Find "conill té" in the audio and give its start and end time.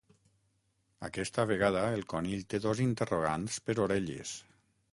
2.13-2.63